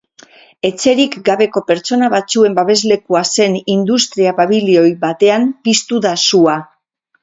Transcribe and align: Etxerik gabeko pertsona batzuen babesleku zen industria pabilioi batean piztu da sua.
Etxerik 0.69 1.17
gabeko 1.27 1.63
pertsona 1.67 2.09
batzuen 2.15 2.57
babesleku 2.61 3.23
zen 3.23 3.61
industria 3.77 4.35
pabilioi 4.43 4.91
batean 5.09 5.51
piztu 5.69 6.07
da 6.11 6.21
sua. 6.31 6.63